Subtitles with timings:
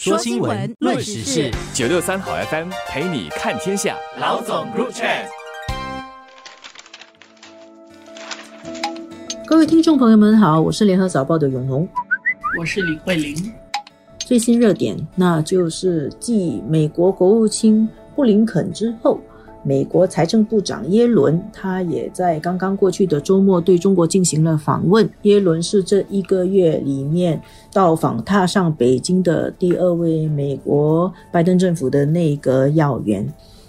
[0.00, 3.96] 说新闻，论时事，九六三好 FM 陪你看天下。
[4.20, 5.26] 老总 Group Chat，
[9.44, 11.88] 各位听众朋友们好，我是联合早报的永红，
[12.60, 13.52] 我是李慧玲。
[14.20, 19.18] 最新热点，那就是继美国国务卿布林肯之后。
[19.64, 25.08] 美国财政部长耶伦，他也在刚刚过去的周末对中国进行了访问。
[25.22, 27.40] 耶伦是这一个月里面
[27.72, 33.26] 到访踏上北京的第二位美国拜登政府的内阁要员。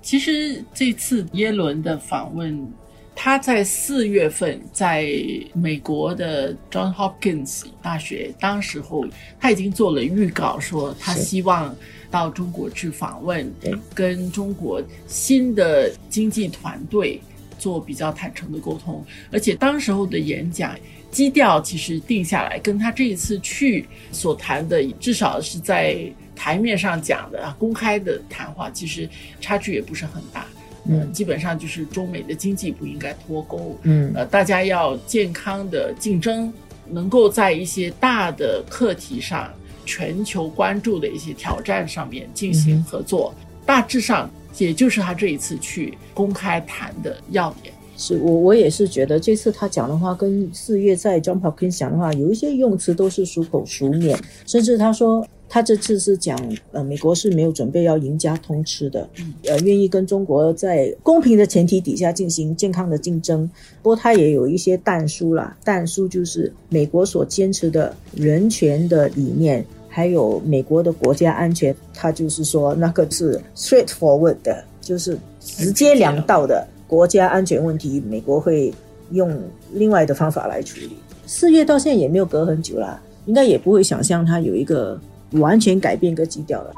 [0.00, 2.66] 其实这次耶伦的访问，
[3.14, 5.06] 他在四月份在
[5.52, 9.04] 美国的 John Hopkins 大学，当时候
[9.38, 11.74] 他已经做了预告，说他希望。
[12.12, 13.50] 到中国去访问，
[13.94, 17.18] 跟中国新的经济团队
[17.58, 19.02] 做比较坦诚的沟通，
[19.32, 20.76] 而且当时候的演讲
[21.10, 26.04] 基调其实定下来，跟他这一次去所谈的，至少是在
[26.36, 29.08] 台面上讲的公开的谈话，其实
[29.40, 30.44] 差距也不是很大。
[30.84, 33.78] 嗯，基本上就是中美的经济不应该脱钩。
[33.84, 36.52] 嗯，呃，大家要健康的竞争，
[36.90, 39.50] 能够在一些大的课题上。
[39.84, 47.74] 全球关注的一些挑战上面进行合作，大致上也就是他这一次去公开谈的要点。
[48.02, 56.36] 是我我也是觉得这次他讲的话跟四月在 John Hopkins 讲的话有一些用词都是熟口熟面，甚至他说他这次是讲
[56.72, 59.08] 呃美国是没有准备要赢家通吃的，
[59.44, 63.48] 呃愿意跟中国在公平的前提底下进行健康的竞争。
[63.82, 69.64] 不过他也有一些淡书啦，淡书就是美国所坚持的人权的理念。
[69.94, 78.70] 还有美国的国家安全，他就是说那个是 straightforward 的，就是直接两道的国家安全问题，美国会
[79.12, 79.34] 用
[79.72, 80.90] 另外的方法来处理。
[81.24, 86.74] 四月到现在也没有隔很久啦，应该也不会想象他有一个完全改变个基调了。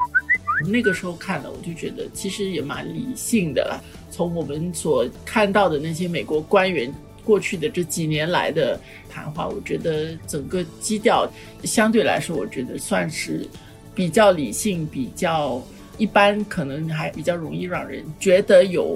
[0.71, 3.77] 那个时候看了，我就觉得其实也蛮理性的啦。
[4.09, 6.89] 从我们所看到的那些美国官员。
[7.25, 8.79] 过去的这几年来的
[9.09, 11.27] 谈话，我觉得整个基调
[11.63, 13.49] 相对来说，我觉得算是
[13.95, 15.59] 比较理性、比较
[15.97, 18.95] 一般，可能还比较容易让人觉得有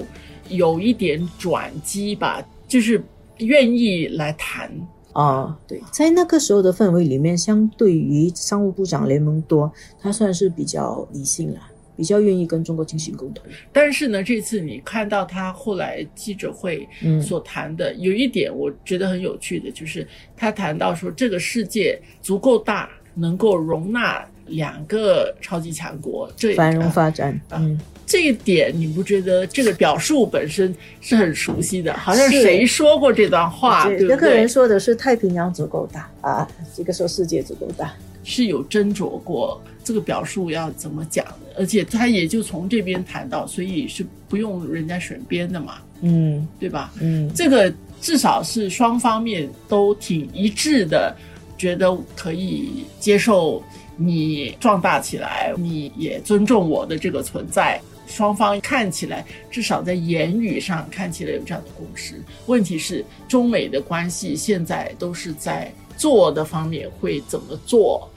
[0.50, 3.02] 有一点转机吧，就是
[3.38, 4.70] 愿意来谈
[5.12, 5.58] 啊。
[5.66, 11.60] 对，在那个时候的氛围里面，相对于商务部长雷蒙多，他算是比较理性了。
[11.96, 13.44] 比较愿意跟中国进行沟通，
[13.74, 16.88] 但是呢，这次你看到他后来记者会
[17.20, 27.38] 所谈的，有一点我觉得很有趣的，就是他谈到说这个世界足够大，能够容纳两个超级强国，这繁荣发展。
[27.50, 27.78] 嗯，
[28.10, 31.96] 这一点你不觉得这个表述本身是很熟悉的？
[31.96, 33.84] 好像谁说过这段话？
[33.84, 34.08] 对不对？
[34.08, 37.94] 那个人说的是太平洋足够大啊，这个说世界足够大。
[38.24, 46.92] 是有斟酌过这个表述要怎么讲的，而且他也就从这边谈到，所以是不用人家选边的嘛，嗯，对吧？
[47.00, 51.14] 嗯，这个至少是双方面都挺一致的，
[51.56, 53.62] 觉得可以接受
[53.96, 62.22] 你壮大起来，你也尊重我的这个存在，双方看起来至少在言语上看起来有这样的共识。
[62.44, 65.72] 问题是中美的关系现在都是在。
[65.96, 68.08] 做的方面会怎么做？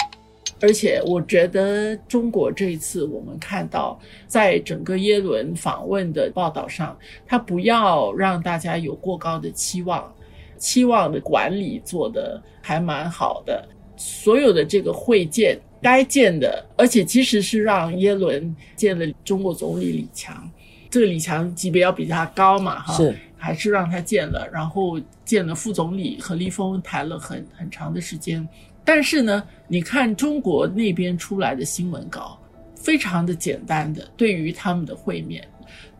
[0.61, 10.09] 而且我觉得中国这一次，我们看到在整个耶伦访问的报道上，他不要让大家有过高的期望，
[10.57, 13.67] 期望的管理做的还蛮好的。
[13.97, 20.49] 所有的这个会见该见的，而且其实是让耶伦见了中国总理李强，
[20.89, 22.95] 这个李强级别要比他高嘛，哈。
[22.95, 23.15] 是。
[23.35, 28.47] 还是让他见了，然后见了副总理何立峰，谈了很很长的时间。
[28.85, 32.39] 但是呢，你看中国那边出来的新闻稿，
[32.73, 35.45] 非常的简单的，对于他们的会面，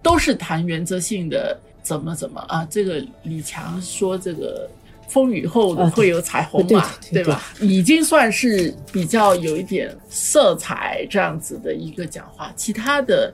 [0.02, 2.66] 都是谈原则性的，怎么怎么啊？
[2.72, 4.70] 这个李强说这个。
[5.08, 7.54] 风雨后会有彩虹嘛，对吧？
[7.62, 12.52] 已经算是比较有一点色彩这样子的一个讲话。
[12.56, 13.32] 其他的，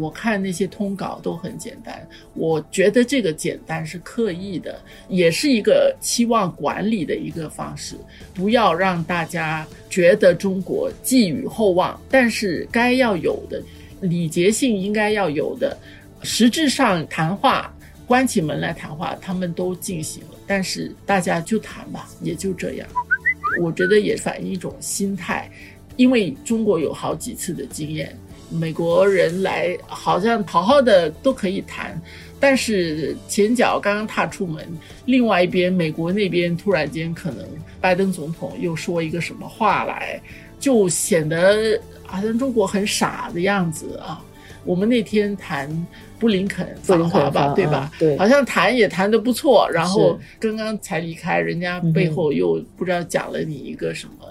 [0.00, 2.06] 我看那些通稿都很简单。
[2.34, 7.94] 我觉得这个简单是刻意的，也是一个期望管理的一个方式，
[8.34, 12.00] 不要让大家觉得中国寄予厚望。
[12.10, 13.62] 但是该要有的
[14.00, 15.78] 礼节性应该要有的，
[16.22, 17.72] 实质上谈话。
[18.10, 22.88] 关起门来谈话，他们都进行了，但是大家就谈吧，也就这样。
[23.62, 25.48] 我觉得也反映一种心态，
[25.94, 28.12] 因为中国有好几次的经验，
[28.50, 32.02] 美国人来好像好好的都可以谈，
[32.40, 34.66] 但是前脚刚刚踏出门，
[35.04, 37.46] 另外一边美国那边突然间可能
[37.80, 40.20] 拜登总统又说一个什么话来，
[40.58, 41.80] 就显得。
[42.12, 44.20] 好像中国很傻的样子啊。
[44.64, 45.68] 我们那天谈
[46.18, 47.90] 布林肯访华吧，对吧？
[47.98, 49.68] 对，好像谈也谈得不错。
[49.70, 54.26] 然后刚刚才离开，人家背后又不知道讲了你一个什么，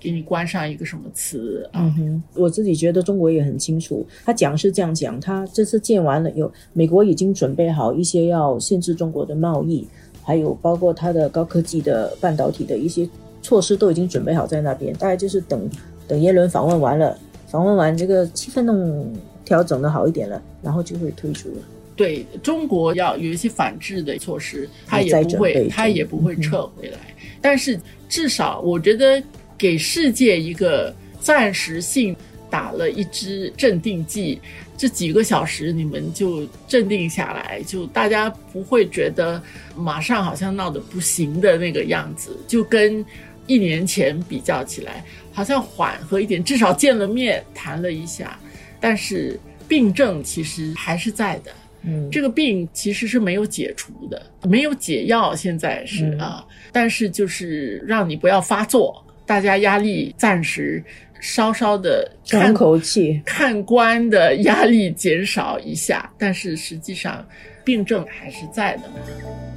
[0.00, 1.80] 给你关上一个什么词啊？
[1.82, 9.86] 嗯哼，我自己觉得中国也很清楚，他讲是这样讲，他这次建完了，有美国已经准备好一些要限制中国的贸易，
[10.22, 13.08] 还有包括他的高科技的半导体的一些
[13.42, 15.68] 措施都已经准备好在那边，大概就是等
[16.08, 17.18] 等耶伦访问完了，
[17.48, 19.12] 访问完这个气氛弄。
[19.44, 21.56] 调整的好一点了，然后就会退出了。
[21.96, 26.98] 对中国要有一些反制的措施，他也不会，他也不会撤回来。
[27.40, 29.22] 但是至少我觉得
[29.56, 32.16] 给世界一个暂时性
[32.50, 34.40] 打了一支镇定剂，
[34.76, 39.40] 这几个小时你们就镇定下来，就大家不会觉得
[39.76, 43.04] 马上好像闹得不行的那个样子，就跟
[43.46, 48.36] 一年前比较起来，好像缓和一点，至少见了面谈了一下。
[48.84, 51.50] 但是病症其实还是在的，
[51.84, 60.84] 嗯，这个病其实是没有解除的，没有解药，现在是啊，但是就是让你不要发作，大家压力暂时
[61.18, 67.26] 稍稍的喘口气，看官的压力减少一下，但是实际上
[67.64, 69.53] 病症还是在的。